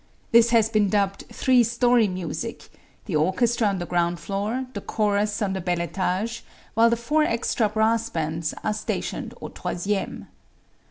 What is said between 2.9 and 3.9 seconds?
the orchestra on the